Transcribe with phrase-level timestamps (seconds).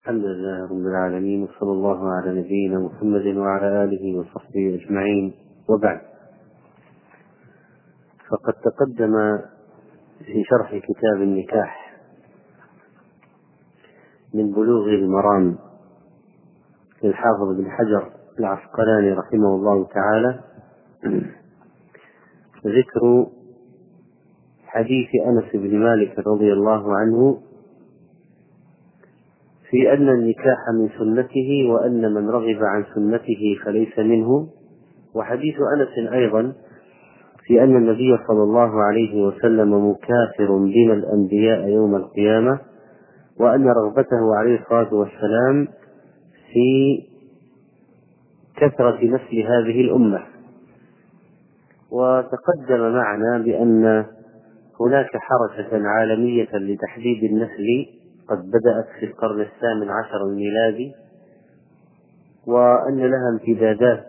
[0.00, 5.34] الحمد لله رب العالمين وصلى الله على نبينا محمد وعلى آله وصحبه أجمعين.
[5.68, 6.00] وبعد
[8.30, 9.12] فقد تقدم
[10.18, 11.96] في شرح كتاب النكاح
[14.34, 15.58] من بلوغ المرام
[17.04, 20.40] للحافظ بن حجر العسقلاني رحمه الله تعالى.
[22.66, 23.26] ذكر
[24.66, 27.49] حديث أنس بن مالك رضي الله عنه
[29.70, 34.48] في أن النكاح من سنته وأن من رغب عن سنته فليس منه.
[35.14, 36.52] وحديث أنس أيضا
[37.46, 42.58] في أن النبي صلى الله عليه وسلم مكافر بنا الأنبياء يوم القيامة
[43.40, 45.68] وأن رغبته عليه الصلاة والسلام
[46.52, 46.98] في
[48.56, 50.22] كثرة نسل هذه الأمة.
[51.92, 54.04] وتقدم معنا بأن
[54.80, 57.99] هناك حركة عالمية لتحديد النسل
[58.30, 60.94] قد بدأت في القرن الثامن عشر الميلادي
[62.46, 64.06] وأن لها امتدادات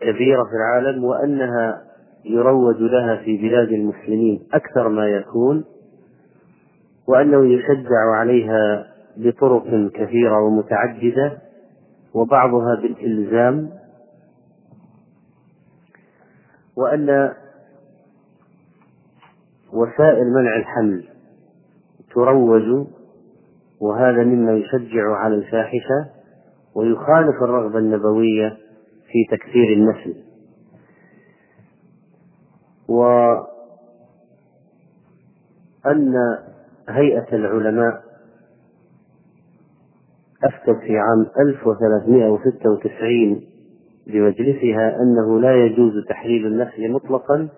[0.00, 1.84] كبيرة في العالم وأنها
[2.24, 5.64] يروج لها في بلاد المسلمين أكثر ما يكون
[7.08, 11.38] وأنه يشجع عليها بطرق كثيرة ومتعددة
[12.14, 13.70] وبعضها بالإلزام
[16.76, 17.32] وأن
[19.72, 21.13] وسائل منع الحمل
[22.14, 22.86] تروج
[23.80, 26.06] وهذا مما يشجع على الفاحشة
[26.74, 28.56] ويخالف الرغبة النبوية
[29.06, 30.14] في تكثير النسل.
[32.88, 33.44] وأن
[36.88, 38.02] هيئة العلماء
[40.44, 43.40] أفتت في عام 1396
[44.06, 47.48] بمجلسها أنه لا يجوز تحليل النسل مطلقا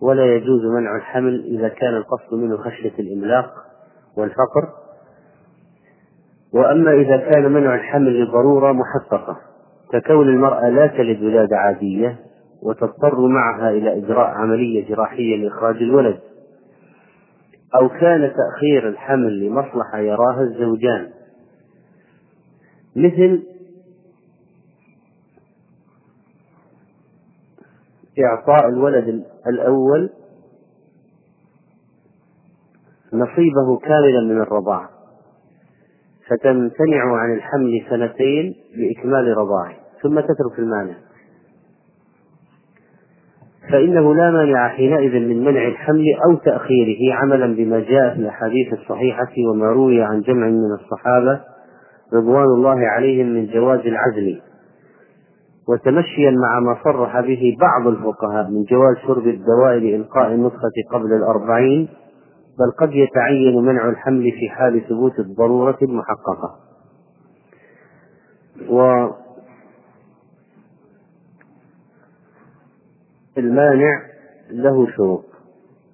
[0.00, 3.66] ولا يجوز منع الحمل إذا كان القصد منه خشية الإملاق.
[4.16, 4.68] والفقر.
[6.52, 9.36] وأما إذا كان منع الحمل لضرورة محققة
[9.92, 12.18] ككون المرأة لا تلد ولادة عادية
[12.62, 16.18] وتضطر معها إلى إجراء عملية جراحية لإخراج الولد.
[17.80, 21.10] أو كان تأخير الحمل لمصلحة يراها الزوجان.
[22.96, 23.42] مثل
[28.24, 30.10] إعطاء الولد الأول
[33.12, 34.88] نصيبه كاملا من الرضاعة
[36.28, 39.72] فتمتنع عن الحمل سنتين لإكمال رضاعه.
[40.02, 40.94] ثم تترك المانع.
[43.70, 49.32] فإنه لا مانع حينئذ من منع الحمل أو تأخيره عملا بما جاء في الأحاديث الصحيحة
[49.50, 51.40] وما روي عن جمع من الصحابة
[52.14, 54.40] رضوان الله عليهم من جواز العزل.
[55.68, 61.88] وتمشيا مع ما صرح به بعض الفقهاء من جواز شرب الدواء لإلقاء النسخة قبل الأربعين
[62.58, 66.58] بل قد يتعين منع الحمل في حال ثبوت الضرورة المحققة.
[68.70, 69.06] و
[73.38, 74.02] المانع
[74.50, 75.24] له شروط.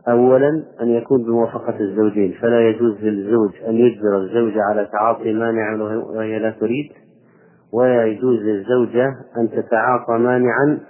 [0.09, 6.39] أولا أن يكون بموافقة الزوجين فلا يجوز للزوج أن يجبر الزوجة على تعاطي مانع وهي
[6.39, 6.93] لا تريد
[7.73, 9.09] ولا يجوز للزوجة
[9.39, 10.81] أن تتعاطى مانعا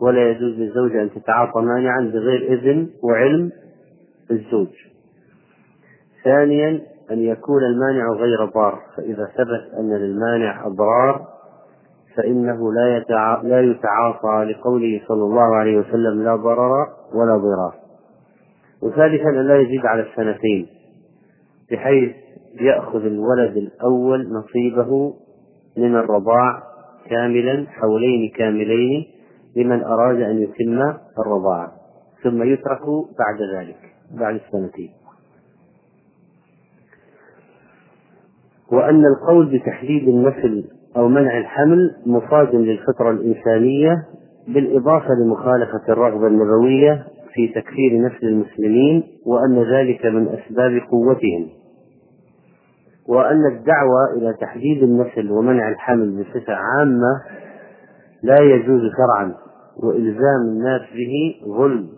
[0.00, 3.50] ولا يجوز للزوجة أن تتعاطى مانعا بغير إذن وعلم
[4.30, 4.68] الزوج.
[6.24, 11.26] ثانيا أن يكون المانع غير ضار، فإذا ثبت أن للمانع أضرار
[12.16, 13.04] فإنه لا.
[13.42, 17.74] لا يتعاطى لقوله صلى الله عليه وسلم لا ضرر ولا ضرار.
[18.82, 20.66] وثالثا أن لا يزيد على السنتين
[21.70, 22.12] بحيث
[22.60, 25.14] يأخذ الولد الأول نصيبه
[25.76, 26.62] من الرضاع
[27.10, 29.06] كاملا حولين كاملين
[29.56, 31.72] لمن أراد أن يتم الرضاعة
[32.22, 32.82] ثم يترك
[33.18, 34.90] بعد ذلك بعد السنتين.
[38.72, 40.64] وأن القول بتحديد النسل
[40.96, 44.04] أو منع الحمل مصاد للفطرة الإنسانية
[44.48, 51.48] بالإضافة لمخالفة الرغبة النبوية في تكفير نسل المسلمين وأن ذلك من أسباب قوتهم.
[53.08, 57.22] وأن الدعوة إلى تحديد النسل ومنع الحمل بصفة عامة
[58.22, 59.34] لا يجوز شرعا
[59.76, 61.88] وإلزام الناس به ظلم.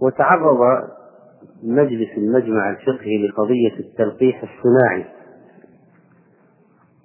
[0.00, 0.58] وتعرض
[1.62, 5.04] مجلس المجمع الفقهي لقضية التلقيح الصناعي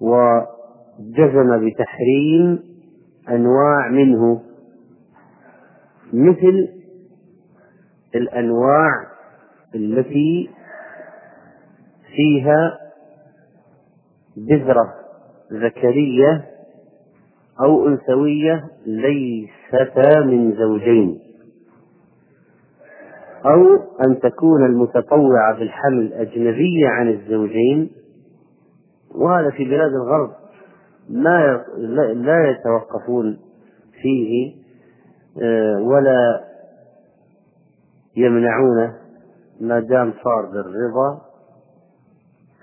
[0.01, 2.59] وجزم بتحريم
[3.29, 4.41] أنواع منه
[6.13, 6.67] مثل
[8.15, 8.89] الأنواع
[9.75, 10.49] التي
[12.15, 12.77] فيها
[14.37, 14.93] بذرة
[15.53, 16.45] ذكرية
[17.65, 21.19] أو أنثوية ليستا من زوجين.
[23.45, 23.75] أو
[24.05, 27.91] أن تكون المتطوعة بالحمل أجنبية عن الزوجين
[29.15, 30.31] وهذا في بلاد الغرب
[31.09, 31.63] ما
[32.13, 33.39] لا يتوقفون
[34.01, 34.55] فيه
[35.41, 36.43] آه، ولا
[38.17, 38.93] يمنعونه
[39.61, 41.21] ما دام صار بالرضا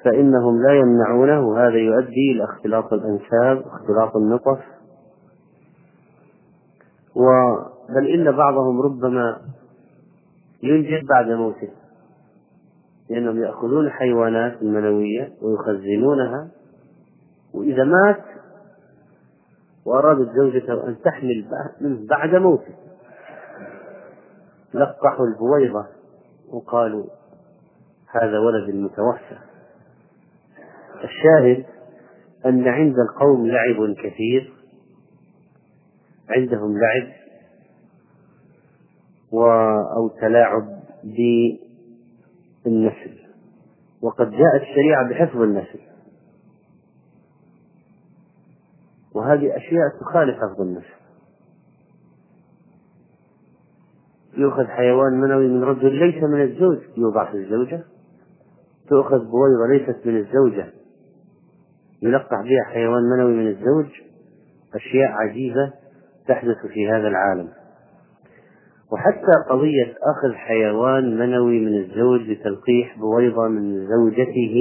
[0.05, 1.49] فإنهم لا يمنعونه.
[1.49, 4.59] وهذا يؤدي إلى اختلاط الأنساب واختلاط النطف.
[7.88, 9.37] بل إن بعضهم ربما
[10.62, 11.68] ينجب بعد موته.
[13.10, 16.48] لأنهم يأخذون الحيوانات المنوية ويخزنونها
[17.54, 18.24] وإذا مات
[19.86, 21.44] وأرادت زوجته أن تحمل
[21.80, 22.74] منه بعد موته.
[24.74, 25.86] لقحوا البويضة
[26.52, 27.04] وقالوا
[28.10, 29.38] هذا ولد المتوفى.
[31.04, 31.64] الشاهد
[32.46, 34.52] أن عند القوم لعب كثير.
[36.28, 37.19] عندهم لعب
[39.32, 39.44] و
[39.97, 40.81] أو تلاعب
[42.65, 43.21] بالنسل.
[44.03, 45.81] وقد جاءت الشريعة بحفظ النسل.
[49.15, 51.00] وهذه أشياء تخالف حفظ النسل.
[54.37, 57.85] يؤخذ حيوان منوي من رجل ليس من الزوج يوضع في الزوجة.
[58.88, 60.73] تؤخذ بويضة ليست من الزوجة
[62.03, 63.87] يلقح بها حيوان منوي من الزوج.
[64.75, 65.73] أشياء عجيبة
[66.29, 67.59] تحدث في هذا العالم.
[68.92, 74.56] وحتى قضية أخذ حيوان منوي من الزوج لتلقيح بويضة من زوجته.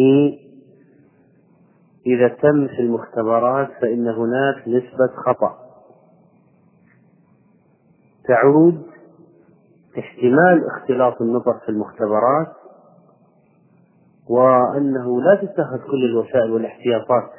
[2.07, 5.57] إذا تم في المختبرات فإن هناك نسبة خطأ.
[8.27, 8.83] تعود
[9.99, 12.47] احتمال اختلاط النطق في المختبرات
[14.29, 17.31] وأنه لا تتخذ كل الوسائل والاحتياطات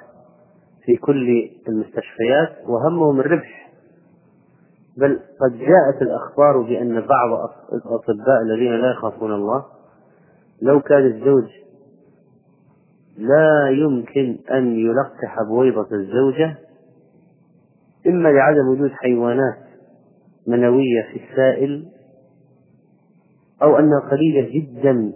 [0.85, 3.60] في كل المستشفيات وهمهم الربح.
[5.01, 9.65] بل قد جاءت الأخبار بأن بعض الأطباء الذين لا يخافون الله
[10.63, 11.49] لو كان الزوج
[13.19, 16.57] لا يمكن أن يلقح بويضة الزوجة
[18.07, 19.59] إما لعدم وجود حيوانات
[20.47, 21.89] منوية في السائل
[23.63, 25.13] أو أنها قليلة جدا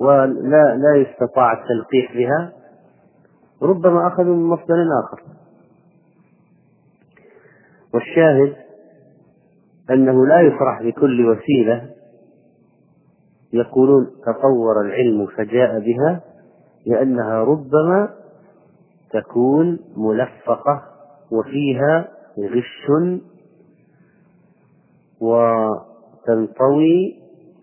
[0.00, 2.52] ولا لا يستطاع التلقيح بها
[3.62, 4.74] ربما أخذوا من مصدر
[5.04, 5.22] آخر.
[7.94, 8.63] والشاهد
[9.90, 11.90] أنه لا يفرح بكل وسيلة
[13.52, 16.20] يقولون تطور العلم فجاء بها
[16.86, 18.08] لأنها ربما
[19.12, 20.82] تكون ملفقة
[21.32, 22.08] وفيها
[22.38, 22.86] غش
[25.20, 27.16] وتنطوي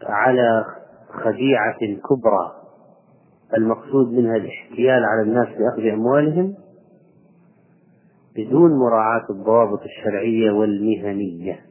[0.03, 0.65] على
[1.09, 2.51] خديعة كبرى.
[3.57, 6.55] المقصود منها الاحتيال على الناس بأخذ أموالهم
[8.35, 11.70] بدون مراعاة الضوابط الشرعية والمهنية.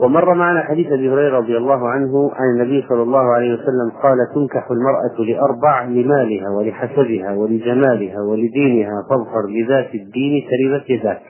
[0.00, 4.18] ومر معنا حديث أبي هريرة رضي الله عنه عن النبي صلى الله عليه وسلم قال
[4.34, 11.22] تنكح المرأة لأربع لمالها ولحسبها ولجمالها ولدينها فاظفر بذات الدين تربت يداك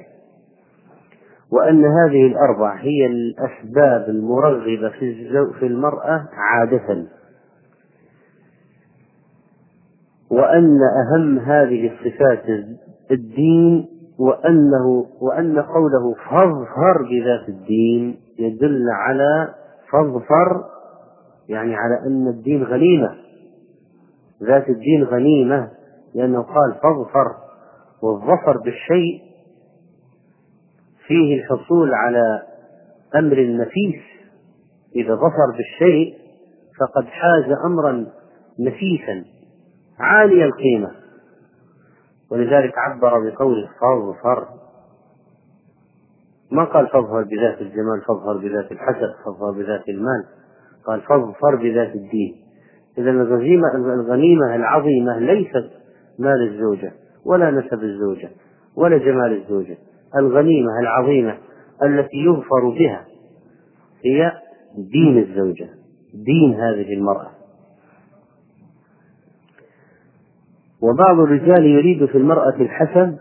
[1.53, 5.29] وأن هذه الأربع هي الأسباب المرغبة في
[5.61, 7.07] في المرأة عادة.
[10.31, 12.45] وأن أهم هذه الصفات
[13.11, 13.87] الدين
[14.19, 19.55] وأنه وأن قوله فاظفر بذات الدين يدل على
[19.91, 20.65] فاظفر
[21.49, 23.17] يعني على أن الدين غنيمة.
[24.43, 25.71] ذات الدين غنيمة
[26.15, 27.37] لأنه قال فاظفر
[28.03, 29.23] والظفر بالشيء
[31.07, 32.43] فيه الحصول على
[33.17, 34.03] أمر نفيس.
[34.97, 36.19] إذا ظفر بالشيء
[36.81, 38.07] فقد حاز أمرا
[38.61, 39.25] نفيسا
[39.99, 40.91] عالي القيمة.
[42.31, 44.64] ولذلك عبر بقوله فاظفر.
[46.55, 50.25] ما قال فاظفر بذات الجمال فاظفر بذات الحسب فاظفر بذات المال.
[50.87, 52.35] قال فاظفر بذات الدين.
[52.99, 55.71] إذا الغنيمة الغنيمة العظيمة ليست
[56.19, 56.93] مال الزوجة
[57.27, 58.31] ولا نسب الزوجة
[58.77, 59.77] ولا جمال الزوجة.
[60.19, 61.39] الغنيمة العظيمة
[61.83, 63.05] التي يظفر بها
[64.05, 64.33] هي
[64.93, 65.69] دين الزوجة
[66.15, 67.31] دين هذه المرأة.
[70.83, 73.17] وبعض الرجال يريد في المرأة الحسن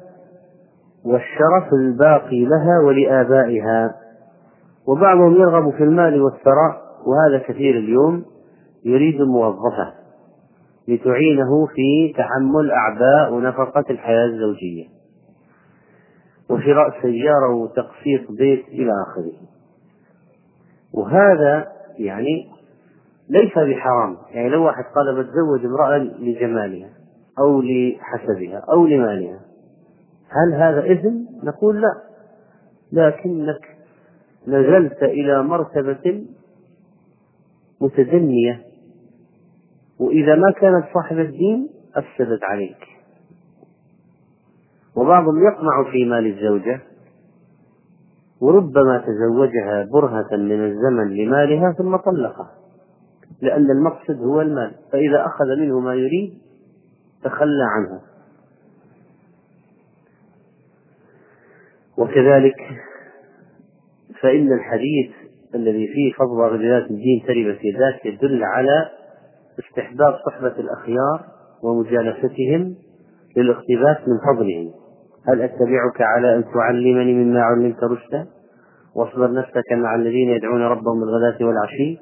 [1.05, 3.95] والشرف الباقي لها ولآبائها.
[4.87, 8.25] وبعضهم يرغب في المال والثراء وهذا كثير اليوم
[8.85, 9.93] يريد موظفة
[10.87, 14.85] لتعينه في تحمل أعباء ونفقة الحياة الزوجية.
[16.49, 19.33] وشراء سيارة وتقسيط بيت إلى آخره.
[20.93, 21.67] وهذا
[21.99, 22.47] يعني
[23.29, 24.17] ليس بحرام.
[24.31, 26.89] يعني لو واحد قال بتزوج امرأة لجمالها
[27.39, 29.39] أو لحسبها أو لمالها
[30.33, 31.93] هل هذا إثم؟ نقول لا.
[32.91, 33.77] لكنك
[34.47, 36.25] نزلت إلى مرتبة
[37.81, 38.61] متدنية
[39.99, 42.87] وإذا ما كانت صاحبة دين أفسدت عليك.
[44.95, 46.81] وبعضهم يطمع في مال الزوجة
[48.41, 52.51] وربما تزوجها برهة من الزمن لمالها ثم طلقها
[53.41, 54.71] لأن المقصد هو المال.
[54.91, 56.33] فإذا أخذ منه ما يريد
[57.23, 58.12] تخلى عنها.
[61.97, 62.55] وكذلك
[64.21, 65.11] فإن الحديث
[65.55, 68.89] الذي فيه فضل رجلات الدين تربت يداك يدل على
[69.59, 71.25] استحباب صحبة الأخيار
[71.63, 72.75] ومجالستهم
[73.37, 74.71] للاقتباس من فضلهم.
[75.27, 78.27] هل أتبعك على أن تعلمني مما علمت رشدا؟
[78.95, 81.99] واصبر نفسك مع الذين يدعون ربهم بالغداة والعشي.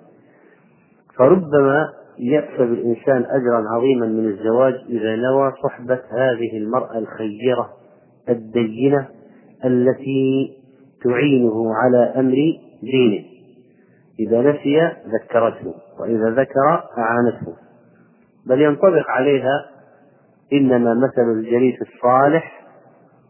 [1.17, 7.69] فربما يكسب الإنسان أجرا عظيما من الزواج إذا نوى صحبة هذه المرأة الخيرة
[8.29, 9.07] الدينة
[9.65, 10.53] التي
[11.03, 12.35] تعينه على أمر
[12.81, 13.25] دينه.
[14.19, 17.53] إذا نسي ذكرته وإذا ذكر أعانته.
[18.45, 19.65] بل ينطبق عليها
[20.53, 22.61] إنما مثل الجليس الصالح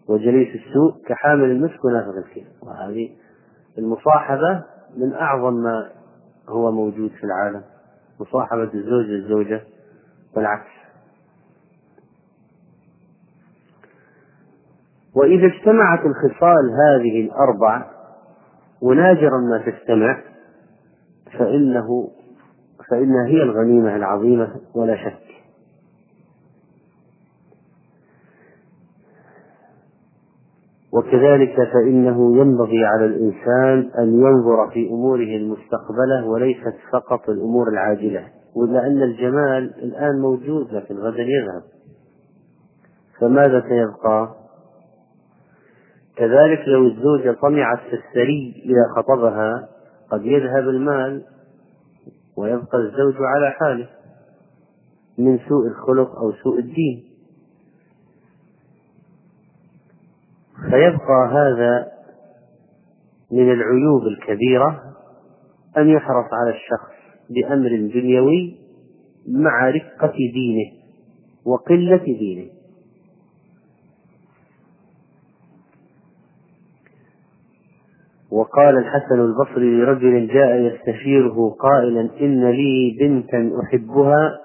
[0.09, 3.09] وجليس السوء كحامل المسك ونافذ الكيل وهذه
[3.77, 4.63] المصاحبة
[4.97, 5.89] من أعظم ما
[6.49, 7.61] هو موجود في العالم.
[8.19, 9.61] مصاحبة الزوج للزوجة
[10.35, 10.80] والعكس.
[15.15, 17.85] وإذا اجتمعت الخصال هذه الأربع
[18.81, 20.21] ونادرا ما تجتمع
[21.39, 22.09] فإنه
[22.89, 25.31] فإنها هي الغنيمة العظيمة ولا شك
[30.93, 39.01] وكذلك فإنه ينبغي على الإنسان أن ينظر في أموره المستقبلة وليست فقط الأمور العاجلة ولأن
[39.01, 41.63] الجمال الآن موجود لكن غدا يذهب
[43.19, 44.40] فماذا سيبقى؟
[46.15, 49.69] كذلك لو الزوجة طمعت في الثري إذا خطبها
[50.11, 51.23] قد يذهب المال
[52.37, 53.87] ويبقى الزوج على حاله
[55.17, 57.03] من سوء الخلق أو سوء الدين.
[60.69, 61.87] فيبقى هذا
[63.31, 64.83] من العيوب الكبيرة
[65.77, 66.91] أن يحرص على الشخص
[67.29, 68.57] بأمر دنيوي
[69.27, 70.71] مع رقة دينه
[71.45, 72.49] وقلة دينه.
[78.31, 84.37] وقال الحسن البصري لرجل جاء يستشيره قائلا إن لي بنتا أحبها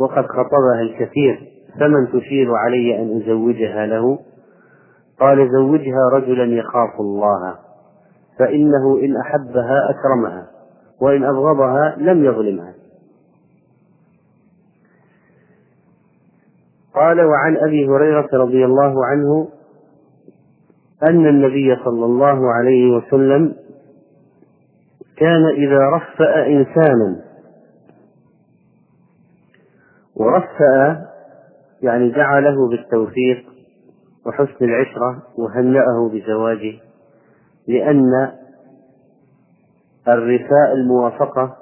[0.00, 4.18] وقد خطبها الكثير فمن تشير علي أن أزوجها له?
[5.20, 7.54] قال زوجها رجلا يخاف الله
[8.38, 10.46] فإنه إن أحبها أكرمها
[11.00, 12.74] وإن أبغضها لم يظلمها.
[16.94, 19.48] قال وعن أبي هريرة رضي الله عنه
[21.02, 23.54] أن النبي صلى الله عليه وسلم
[25.16, 27.20] كان إذا رفأ إنسانا
[30.16, 31.06] ورفأ
[31.82, 33.52] يعني دعا بالتوفيق
[34.26, 36.78] وحسن العشرة وهنأه بزواجه
[37.68, 38.32] لأن
[40.08, 41.56] الرثاء الموافقة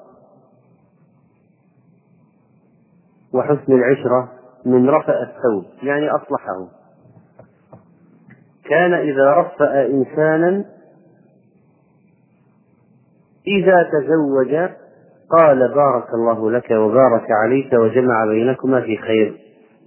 [3.34, 4.32] وحسن العشرة
[4.66, 6.79] من رفأ الثوب يعني أصلحه.
[8.70, 10.64] كان إذا رفأ إنسانا
[13.46, 14.70] إذا تزوج
[15.38, 19.36] قال بارك الله لك وبارك عليك وجمع بينكما في خير.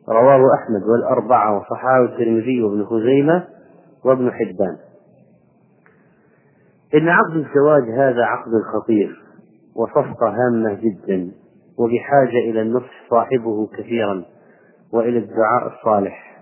[0.10, 3.44] رواه أحمد والأربعة وصححه الترمذي وابن خزيمة
[4.06, 4.78] وابن حبان.
[6.96, 9.24] إن عقد الزواج هذا عقد خطير
[9.76, 11.32] وصفقة هامة جدا
[11.80, 14.24] وبحاجة إلى النصح صاحبه كثيرا
[14.94, 16.33] وإلى الدعاء الصالح.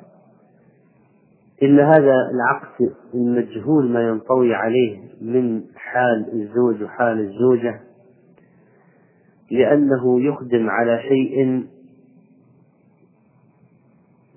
[1.64, 7.82] إن هذا العقد المجهول ما ينطوي عليه من حال الزوج وحال الزوجة
[9.52, 11.66] لأنه يخدم على شيء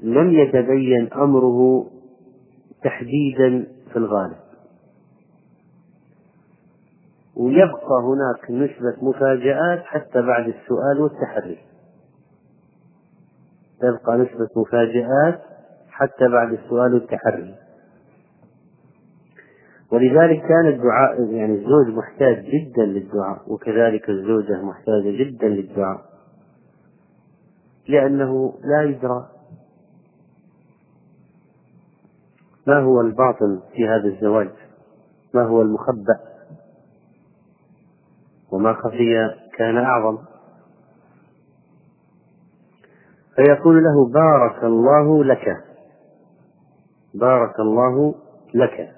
[0.02, 1.86] لم يتبين أمره
[2.84, 4.36] تحديدا في الغالب.
[7.36, 11.58] ويبقى هناك نسبة مفاجآت حتى بعد السؤال والتحري
[13.80, 15.42] تبقى نسبة مفاجآت
[15.94, 17.54] حتى بعد السؤال والتحري
[19.92, 26.04] ولذلك كان الدعاء يعني الزوج محتاج جدا للدعاء وكذلك الزوجة محتاجة جدا للدعاء.
[27.88, 29.28] لأنه لا يدرى
[32.66, 34.50] ما هو الباطن في هذا الزواج
[35.34, 36.18] ما هو المخبأ
[38.52, 40.18] وما خفي كان أعظم.
[43.36, 45.73] فيقول له بارك الله لك.
[47.14, 48.14] بارك الله
[48.54, 48.90] لك.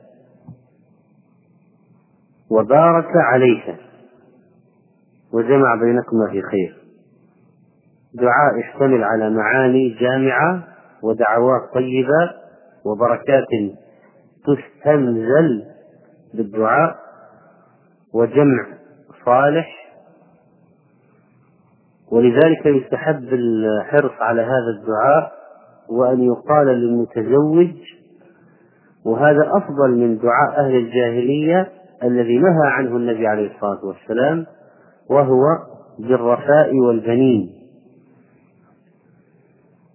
[2.51, 3.77] وبارك عليك.
[5.33, 6.77] وجمع بينكما في خير.
[8.15, 10.65] دعاء يشتمل على معاني جامعة
[11.03, 12.31] ودعوات طيبة
[12.85, 13.47] وبركات
[14.47, 15.65] تستنزل
[16.35, 16.97] بالدعاء
[18.15, 18.67] وجمع
[19.25, 19.87] صالح.
[22.13, 25.33] ولذلك يستحب الحرص على هذا الدعاء
[25.89, 27.75] وأن يقال للمتزوج
[29.07, 31.69] وهذا أفضل من دعاء أهل الجاهلية
[32.03, 34.47] الذي نهى عنه النبي عليه الصلاة والسلام
[35.11, 35.43] وهو
[35.99, 37.53] بالرفاء والبنين.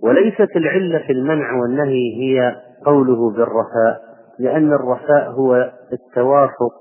[0.03, 4.01] وليست العلة في المنع والنهي هي قوله بالرفاء
[4.39, 6.73] لأن الرفاء هو التوافق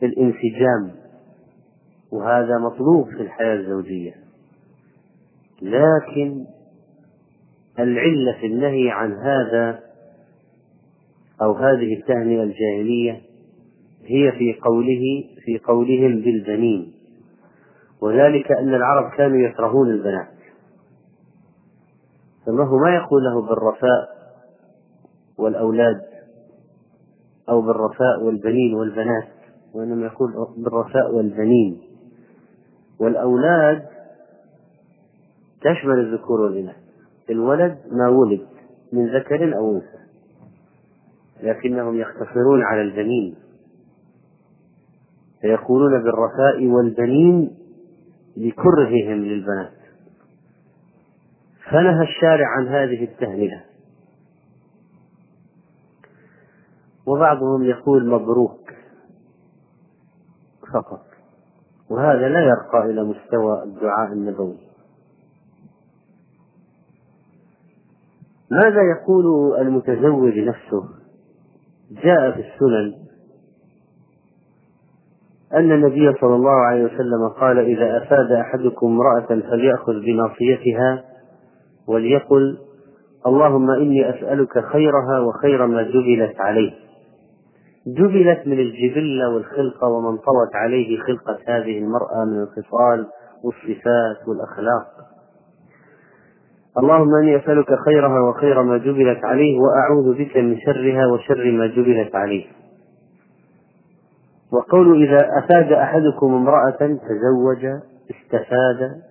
[0.00, 0.90] والانسجام
[2.12, 4.12] وهذا مطلوب في الحياة الزوجية.
[5.62, 6.44] لكن
[7.78, 9.91] العلة في النهي عن هذا
[11.42, 13.20] أو هذه التهنئة الجاهلية
[14.04, 16.92] هي في قوله في قولهم بالبنين.
[18.02, 20.28] وذلك أن العرب كانوا يكرهون البنات.
[22.46, 24.08] فالله ما يقول له بالرفاء
[25.38, 26.00] والأولاد
[27.48, 29.28] أو بالرفاء والبنين والبنات
[29.74, 31.80] وإنما يقول بالرفاء والبنين.
[33.00, 33.82] والأولاد
[35.60, 36.76] تشمل الذكور والإناث.
[37.30, 38.46] الولد ما ولد
[38.92, 40.02] من ذكر أو أنثى.
[41.42, 43.34] لكنهم يقتصرون على البنين.
[45.40, 47.56] فيقولون بالرفاء والبنين
[48.36, 49.72] لكرههم للبنات.
[51.70, 53.64] فنهى الشارع عن هذه التهنئة
[57.06, 58.72] وبعضهم يقول مبروك
[60.74, 61.04] فقط.
[61.90, 64.58] وهذا لا يرقى إلى مستوى الدعاء النبوي.
[68.50, 71.01] ماذا يقول المتزوج نفسه؟
[72.04, 72.94] جاء في السنن
[75.54, 81.04] أن النبي صلى الله عليه وسلم قال إذا أفاد أحدكم امرأة فليأخذ بناصيتها
[81.88, 82.58] وليقل
[83.26, 86.72] اللهم إني أسألك خيرها وخير ما جبلت عليه.
[87.86, 93.06] جبلت من الجبلة والخلقة ومن طوت عليه خلقة هذه المرأة من الخصال
[93.44, 95.11] والصفات والأخلاق.
[96.78, 102.14] اللهم إني أسألك خيرها وخير ما جبلت عليه وأعوذ بك من شرها وشر ما جبلت
[102.14, 102.46] عليه.
[104.52, 107.80] وقول إذا أفاد أحدكم امرأة تزوج
[108.10, 109.02] استفاد.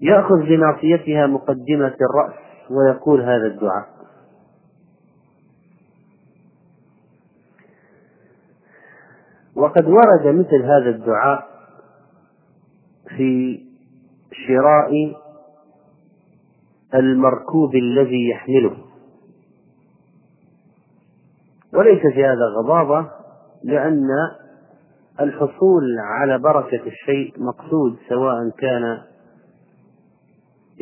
[0.00, 2.34] يأخذ بناصيتها مقدمة الرأس
[2.70, 3.94] ويقول هذا الدعاء.
[9.56, 11.46] وقد ورد مثل هذا الدعاء
[13.16, 13.63] في
[14.46, 15.14] شراء
[16.94, 18.76] المركوب الذي يحمله.
[21.74, 23.10] وليس في هذا غضاضة
[23.64, 24.08] لأن
[25.20, 28.98] الحصول على بركة الشيء مقصود سواء كان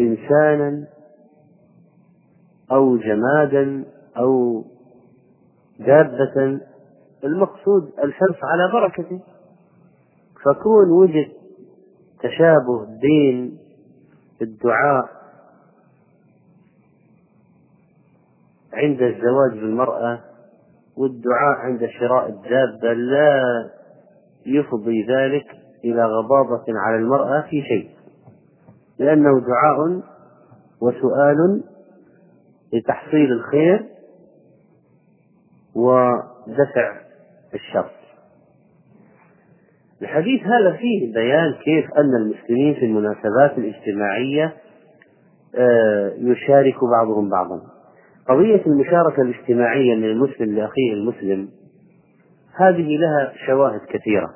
[0.00, 0.86] إنسانا
[2.72, 3.84] أو جمادا
[4.16, 4.64] أو
[5.78, 6.60] دابة.
[7.24, 9.20] المقصود الحرص على بركته.
[10.44, 11.41] فكون وجد
[12.22, 13.58] تشابه بين
[14.42, 15.04] الدعاء
[18.72, 20.20] عند الزواج بالمرأة
[20.96, 23.42] والدعاء عند شراء الدابة لا
[24.46, 25.46] يفضي ذلك
[25.84, 27.90] إلى غضاضة على المرأة في شيء
[28.98, 30.02] لأنه دعاء
[30.80, 31.62] وسؤال
[32.72, 33.86] لتحصيل الخير
[35.74, 37.00] ودفع
[37.54, 37.90] الشر.
[40.02, 44.52] الحديث هذا فيه بيان كيف أن المسلمين في المناسبات الاجتماعية
[45.56, 47.60] آه، يشارك بعضهم بعضا.
[48.28, 51.48] قضية المشاركة الاجتماعية من المسلم لأخيه المسلم
[52.56, 54.30] هذه لها شواهد كثيرة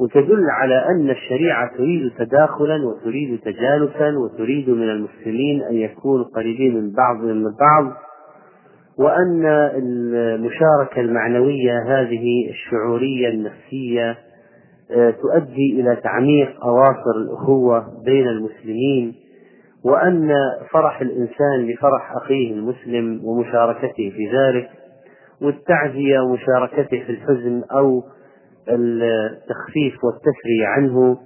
[0.00, 6.92] وتدل على أن الشريعة تريد تداخلا وتريد تجانسا وتريد من المسلمين أن يكونوا قريبين من
[6.92, 7.92] بعضهم من بعض
[8.98, 9.46] وأن
[9.76, 14.27] المشاركة المعنوية هذه الشعورية النفسية
[15.22, 19.14] تؤدي إلى تعميق أواصر الأخوة بين المسلمين
[19.84, 20.30] وأن
[20.72, 24.70] فرح الإنسان لفرح أخيه المسلم ومشاركته في ذلك
[25.42, 28.02] والتعزية ومشاركته في الحزن أو
[28.68, 31.18] التخفيف والتسري عنه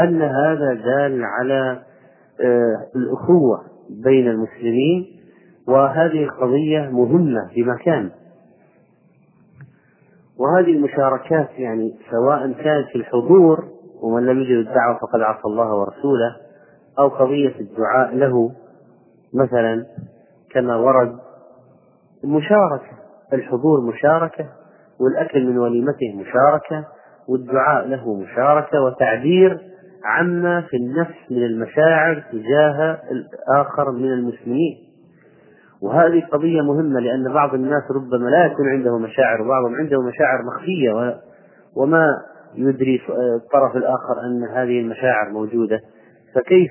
[0.00, 1.82] أن هذا دال على
[2.44, 3.60] آه، الأخوة
[4.04, 5.06] بين المسلمين
[5.68, 8.10] وهذه القضية مهمة بمكان.
[10.40, 13.64] وهذه المشاركات يعني سواء كانت في الحضور
[14.02, 16.36] ومن لم يجد الدعوة فقد عصى الله ورسوله
[16.98, 18.50] أو قضية الدعاء له
[19.34, 19.86] مثلا
[20.54, 21.18] كما ورد
[22.24, 22.90] المشاركة
[23.32, 24.48] الحضور مشاركة
[25.00, 26.84] والأكل من وليمته مشاركة
[27.28, 29.60] والدعاء له مشاركة وتعبير
[30.04, 34.89] عما في النفس من المشاعر تجاه الآخر من المسلمين.
[35.82, 41.20] وهذه قضية مهمة لأن بعض الناس ربما لا يكون عنده مشاعر وبعضهم عنده مشاعر مخفية
[41.76, 42.06] وما
[42.54, 43.00] يدري
[43.36, 45.80] الطرف الآخر أن هذه المشاعر موجودة.
[46.34, 46.70] فكيف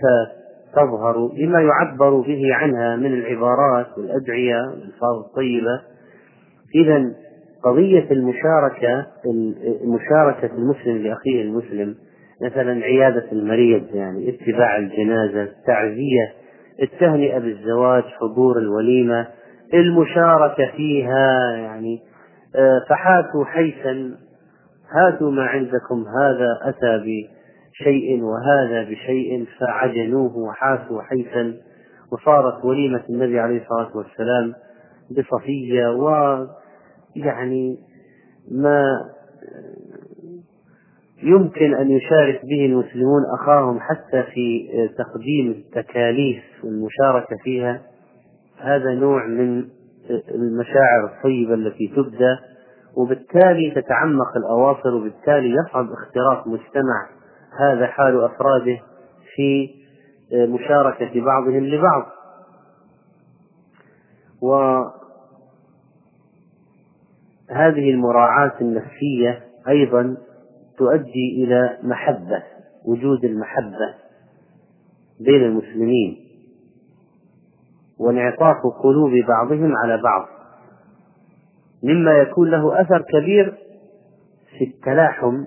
[0.76, 5.82] تظهر بما يعبر به عنها من العبارات والأدعية والألفاظ الطيبة؟
[6.76, 7.12] إذا
[7.63, 9.06] قضية المشاركة
[9.86, 11.95] مشاركة المسلم لأخيه المسلم
[12.41, 16.34] مثلا عيادة المريض يعني اتباع الجنازة التعزية
[16.82, 19.28] التهنئة بالزواج حضور الوليمة
[19.74, 22.00] المشاركة فيها يعني
[22.56, 24.15] آه، فحاتوا حيثا
[24.92, 31.54] هاتوا ما عندكم هذا أتى بشيء وهذا بشيء فعجنوه وحاسوا حيثا
[32.12, 34.54] وصارت وليمة النبي عليه الصلاة والسلام
[35.12, 37.78] بصفية ويعني
[38.52, 38.84] ما
[41.24, 47.82] يمكن أن يشارك به المسلمون أخاهم حتى في تقديم التكاليف والمشاركة فيها.
[48.58, 49.66] هذا نوع من
[50.36, 52.40] المشاعر الطيبة التي تبدأ
[52.98, 57.10] وبالتالي تتعمق الأواصر وبالتالي يصعب اختراق مجتمع
[57.60, 58.80] هذا حال أفراده
[59.36, 59.70] في
[60.34, 62.06] مشاركة بعضهم لبعض.
[67.50, 70.18] وهذه المراعاة النفسية أيضا
[70.80, 72.44] تؤدي إلى محبة
[72.86, 73.94] وجود المحبة
[75.20, 76.18] بين المسلمين
[78.00, 80.28] وانعطاف قلوب بعضهم على بعض
[81.84, 83.58] مما يكون له أثر كبير
[84.58, 85.46] في التلاحم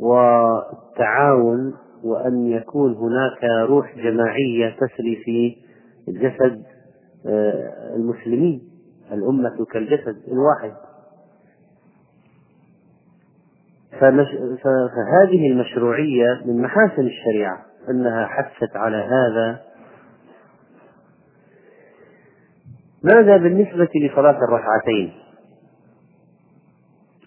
[0.00, 5.56] والتعاون وأن يكون هناك روح جماعية تسري في
[6.08, 6.62] جسد
[7.26, 8.62] آه، المسلمين
[9.12, 10.85] الأمة كالجسد الواحد.
[14.00, 17.58] فهذه المشروعية من محاسن الشريعة
[17.90, 19.60] أنها حثت على هذا
[23.04, 25.12] ماذا بالنسبة لصلاة الركعتين؟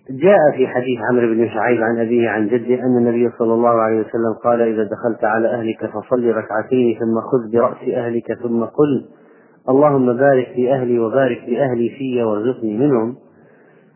[0.10, 4.00] جاء في حديث عمرو بن شعيب عن أبيه عن جده أن النبي صلى الله عليه
[4.00, 9.06] وسلم قال إذا دخلت على أهلك فصل ركعتين ثم خذ برأس أهلك ثم قل
[9.70, 13.16] اللهم بارك في أهلي وبارك لأهلي في وارزقني منهم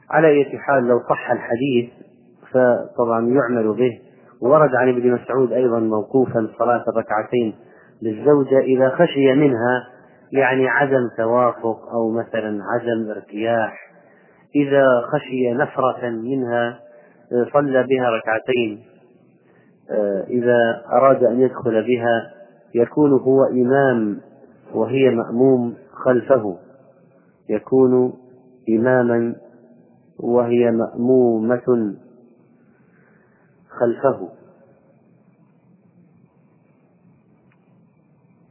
[0.10, 1.90] على أية حال لو صح الحديث
[2.54, 4.00] فطبعا يعمل به.
[4.42, 7.56] ورد عن ابن مسعود أيضا موقوفا صلاة الركعتين
[8.02, 9.88] للزوجة إذا خشي منها
[10.32, 13.74] يعني عدم توافق أو مثلا عدم ارتياح.
[14.56, 16.80] إذا خشي نفرة منها
[17.54, 18.84] صلى بها ركعتين.
[20.30, 22.32] إذا أراد أن يدخل بها
[22.76, 24.20] يكون هو إمام
[24.74, 25.74] وهي مأموم
[26.06, 26.58] خلفه.
[27.50, 28.13] يكون
[28.70, 29.36] إماما
[30.20, 31.94] وهي مأمومة
[33.80, 34.30] خلفه.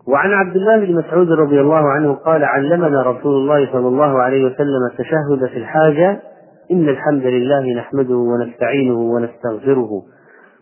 [0.06, 4.44] وعن عبد الله بن مسعود رضي الله عنه قال علمنا رسول الله صلى الله عليه
[4.44, 6.22] وسلم التشهد في الحاجة.
[6.70, 10.02] إن الحمد لله نحمده ونستعينه ونستغفره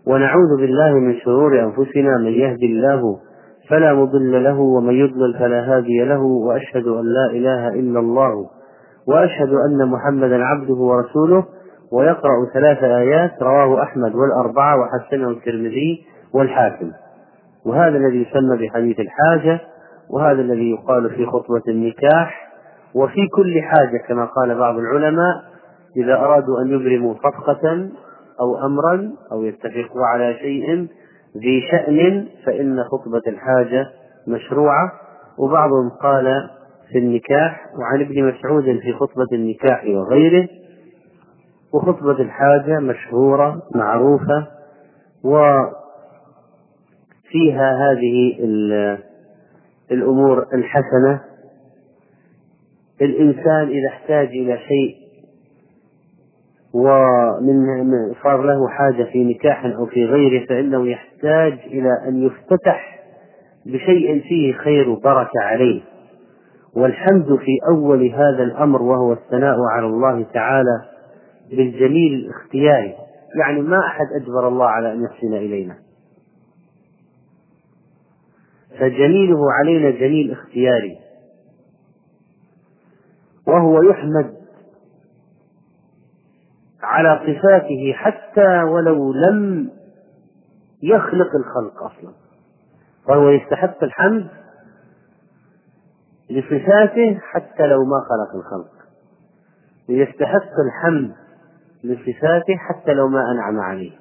[0.07, 3.19] ونعوذ بالله من شرور أنفسنا من يهدي الله
[3.69, 8.47] فلا مضل له ومن يضلل فلا هادي له وأشهد أن لا إله إلا الله
[9.09, 11.45] وأشهد أن محمدا عبده ورسوله
[11.93, 16.93] ويقرأ ثلاث آيات رواه أحمد والأربعة وحسنه الترمذي والحاكم.
[17.67, 19.61] وهذا الذي يسمى بحديث الحاجة
[20.11, 22.51] وهذا الذي يقال في خطبة النكاح
[22.95, 25.35] وفي كل حاجة كما قال بعض العلماء
[25.97, 27.89] إذا أرادوا أن يبرموا صفقة
[28.41, 30.87] أو أمرا أو يتفقوا على شيء
[31.37, 33.87] ذي شأن فإن خطبة الحاجة
[34.29, 34.93] مشروعة.
[35.39, 36.51] وبعضهم قال
[36.93, 40.49] في النكاح وعن ابن مسعود في خطبة النكاح وغيره
[41.73, 44.47] وخطبة الحاجة مشهورة معروفة
[45.25, 45.73] وفيها
[47.91, 48.39] هذه
[49.91, 51.21] الأمور الحسنة.
[53.03, 54.97] الإنسان إذا احتاج إلى شيء
[56.75, 57.67] ومن
[58.23, 63.01] صار له حاجة في نكاح أو في غيره فإنه يحتاج إلى أن يفتتح
[63.67, 65.83] بشيء فيه خير وبركة عليه.
[66.75, 70.90] والحمد في أول هذا الأمر وهو الثناء على الله تعالى
[71.51, 72.97] بالجميل الاختياري
[73.41, 75.79] يعني ما أحد أجبر الله على أن يحسن إلينا.
[78.79, 80.99] فجميله علينا جميل اختياري.
[83.47, 84.37] وهو يحمد
[86.83, 89.71] على صفاته حتى ولو لم
[90.83, 92.13] يخلق الخلق أصلا.
[93.07, 94.29] فهو يستحق الحمد
[96.31, 98.71] لصفاته حتى لو ما خلق الخلق.
[99.89, 101.15] يستحق الحمد
[101.85, 103.93] لصفاته حتى لو ما أنعم عليه.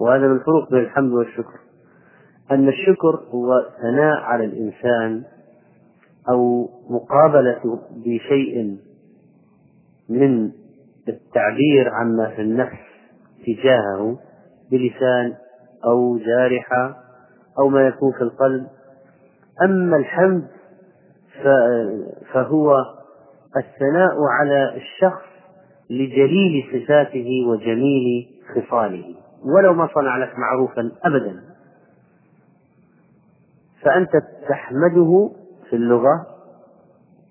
[0.00, 1.58] وهذا من الفروق بين الحمد والشكر.
[2.50, 5.24] أن الشكر هو ثناء على الإنسان
[6.30, 8.78] أو مقابلة بشيء
[10.08, 10.50] من
[11.08, 12.78] التعبير عما في النفس
[13.46, 14.18] تجاهه
[14.70, 15.34] بلسان
[15.84, 16.96] أو جارحة
[17.58, 18.66] أو ما يكون في القلب.
[19.64, 20.48] أما الحمد
[22.32, 22.76] فهو
[23.56, 25.37] الثناء على الشخص
[25.90, 29.14] لجليل صفاته وجميل خصاله.
[29.56, 31.40] ولو ما صنع لك معروفا أبدا.
[33.82, 34.10] فأنت
[34.48, 35.30] تحمده
[35.70, 36.26] في اللغة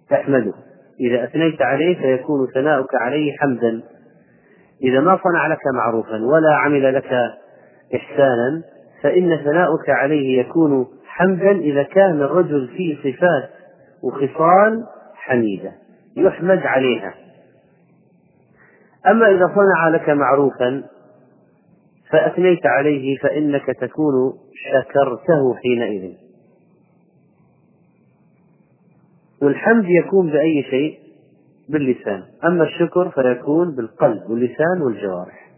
[0.09, 0.53] تحمده.
[0.99, 3.81] إذا أثنيت عليه فيكون ثناؤك عليه حمدا.
[4.83, 7.11] إذا ما صنع لك معروفا ولا عمل لك
[7.95, 8.63] إحسانا
[9.03, 13.49] فإن ثناؤك عليه يكون حمدا إذا كان الرجل فيه صفات
[14.03, 15.71] وخصال حميدة.
[16.17, 17.13] يحمد عليها.
[19.07, 20.83] أما إذا صنع لك معروفا
[22.11, 26.13] فأثنيت عليه فإنك تكون شكرته حينئذ.
[29.41, 30.99] والحمد يكون بأي شيء؟
[31.69, 32.23] باللسان.
[32.43, 35.51] أما الشكر فيكون بالقلب واللسان والجوارح.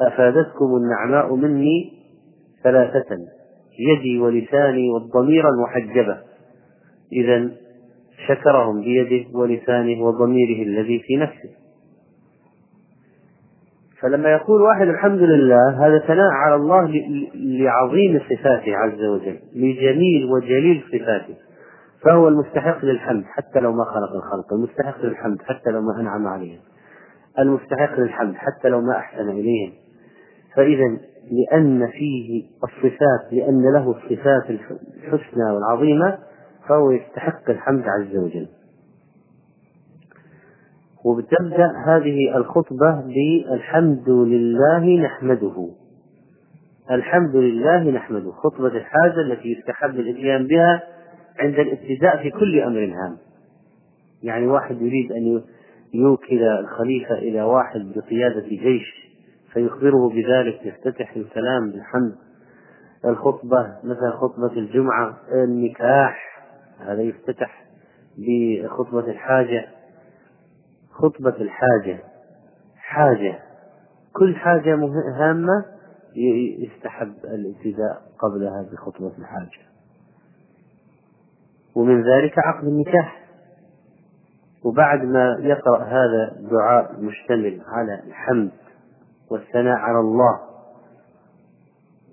[0.00, 1.92] أفادتكم النعماء مني
[2.64, 3.16] ثلاثة.
[3.78, 6.18] يدي ولساني والضمير المحجبة.
[7.12, 7.50] إذا
[8.28, 11.59] شكرهم بيده ولسانه وضميره الذي في نفسه.
[14.02, 16.90] فلما يقول واحد الحمد لله هذا ثناء على الله
[17.34, 21.34] لعظيم صفاته عز وجل لجميل وجليل صفاته.
[22.02, 26.60] فهو المستحق للحمد حتى لو ما خلق الخلق المستحق للحمد حتى لو ما أنعم عليهم.
[27.38, 29.72] المستحق للحمد حتى لو ما أحسن إليهم.
[30.56, 30.98] فإذا
[31.30, 36.18] لأن فيه الصفات لأن له الصفات الحسنى والعظيمة
[36.68, 38.48] فهو يستحق الحمد عز وجل.
[41.04, 45.68] وبتبدأ هذه الخطبة بالحمد لله نحمده.
[46.90, 48.30] الحمد لله نحمده.
[48.30, 50.82] خطبة الحاجة التي يستحب الإتيان بها
[51.38, 53.16] عند الابتداء في كل أمر هام.
[54.22, 55.42] يعني واحد يريد أن
[55.94, 59.10] يوكل الخليفة إلى واحد بقيادة جيش
[59.52, 62.14] فيخبره بذلك يفتتح الكلام بالحمد.
[63.04, 66.42] الخطبة مثلا خطبة الجمعة النكاح
[66.86, 67.64] هذا يفتتح
[68.18, 69.79] بخطبة الحاجة.
[71.02, 71.98] خطبة الحاجة.
[72.76, 73.38] حاجة.
[74.12, 74.74] كل حاجة
[75.16, 75.64] هامة
[76.58, 79.70] يستحب الابتداء قبلها بخطبة الحاجة.
[81.74, 83.20] ومن ذلك عقد النكاح.
[84.64, 88.50] وبعد ما يقرأ هذا الدعاء مشتمل على الحمد
[89.30, 90.40] والثناء على الله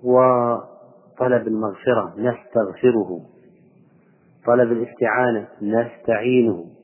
[0.04, 3.20] وطلب المغفرة نستغفره.
[4.46, 6.77] طلب الاستعانة نستعينه.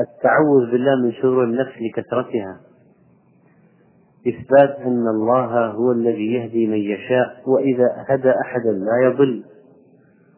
[0.00, 2.60] التعوذ بالله من شرور النفس لكثرتها.
[4.28, 9.44] إثبات أن الله هو الذي يهدي من يشاء وإذا هدى أحدا لا يضل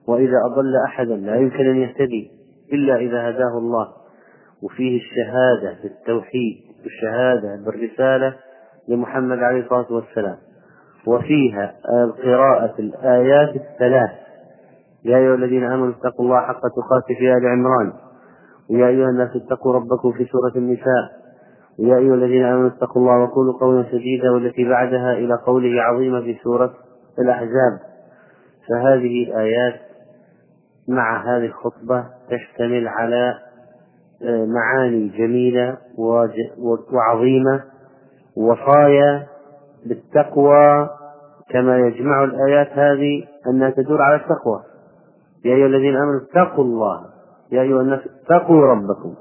[0.08, 2.30] وإذا أضل أحدا لا يمكن أن يهتدي
[2.72, 3.88] إلا إذا هداه الله.
[4.62, 8.34] وفيه الشهادة بالتوحيد والشهادة بالرسالة
[8.88, 10.36] لمحمد عليه الصلاة والسلام.
[11.06, 11.74] وفيها
[12.24, 14.10] قراءة الآيات الثلاث.
[15.04, 17.92] يا أيها الذين آمنوا اتقوا الله حق تقاته في آل عمران.
[18.70, 21.04] ويا أيها الناس اتقوا ربكم في سورة النساء.
[21.78, 26.38] ويا أيها الذين آمنوا اتقوا الله وقولوا قولا سديدا والتي بعدها إلى قوله عظيمة في
[26.44, 26.74] سورة
[27.18, 27.78] الأحزاب.
[28.68, 29.74] فهذه الآيات
[30.88, 33.34] مع هذه الخطبة تشتمل على
[34.22, 35.76] آه، معاني جميلة
[36.92, 37.62] وعظيمة.
[38.36, 39.26] وصايا
[39.86, 40.88] بالتقوى
[41.50, 44.62] كما يجمع الآيات هذه أنها تدور على التقوى.
[45.44, 47.17] يا أيها الذين آمنوا اتقوا الله.
[47.52, 49.14] يا أيها الناس اتقوا ربكم.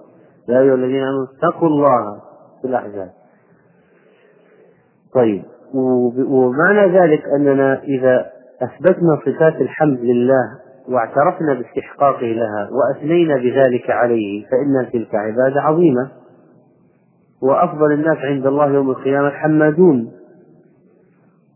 [0.50, 2.22] يا أيها الذين آمنوا اتقوا الله
[2.62, 3.10] في الأحزاب.
[5.14, 5.44] طيب
[6.30, 8.26] ومعنى ذلك أننا إذا
[8.62, 10.44] أثبتنا صفات الحمد لله
[10.90, 16.12] واعترفنا باستحقاقه لها وأثنينا بذلك عليه فإن تلك عبادة عظيمة.
[17.42, 20.12] وأفضل الناس عند الله يوم القيامة حمادون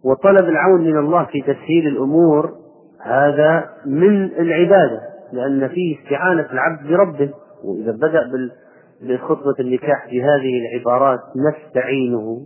[0.03, 2.51] وطلب العون من الله في تسهيل الأمور
[3.01, 5.10] هذا من العبادة.
[5.33, 7.33] لأن فيه استعانة العبد بربه.
[7.63, 8.31] وإذا بدأ
[9.01, 12.45] بخطبة النكاح في هذه العبارات نستعينه.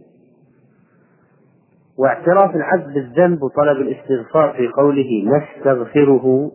[1.98, 6.52] واعتراف العبد بالذنب وطلب الاستغفار في قوله نستغفره.